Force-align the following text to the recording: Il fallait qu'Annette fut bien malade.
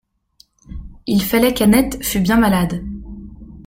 Il 1.05 1.21
fallait 1.21 1.53
qu'Annette 1.53 2.03
fut 2.03 2.21
bien 2.21 2.35
malade. 2.37 2.83